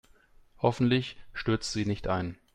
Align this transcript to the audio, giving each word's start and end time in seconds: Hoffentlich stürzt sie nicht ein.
Hoffentlich 0.57 1.15
stürzt 1.31 1.73
sie 1.73 1.85
nicht 1.85 2.07
ein. 2.07 2.35